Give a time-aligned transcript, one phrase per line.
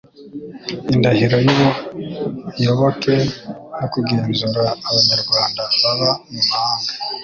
[0.93, 3.13] Indahiro y'ubuyoboke
[3.79, 6.91] yo kugenzura Abanyarwanda baba mu mahanga